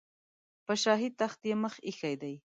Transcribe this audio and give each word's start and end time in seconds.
په 0.65 0.73
شاهي 0.83 1.09
تخت 1.19 1.41
یې 1.49 1.55
مخ 1.63 1.73
ایښی 1.87 2.15
دی. 2.21 2.33